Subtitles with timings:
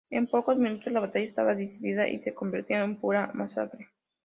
[0.09, 3.87] En pocos minutos la batalla estaba decidida y se convertía en pura masacre.